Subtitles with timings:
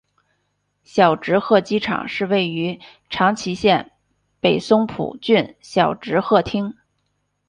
[0.81, 2.79] 小值贺机场是位于
[3.11, 3.91] 长崎县
[4.39, 6.73] 北松浦郡小值贺町。